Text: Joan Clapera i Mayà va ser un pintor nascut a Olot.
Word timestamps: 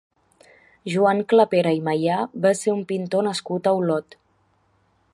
Joan 0.93 1.21
Clapera 1.33 1.75
i 1.79 1.83
Mayà 1.89 2.17
va 2.47 2.55
ser 2.63 2.75
un 2.79 2.83
pintor 2.93 3.29
nascut 3.31 3.71
a 3.73 3.79
Olot. 3.83 4.21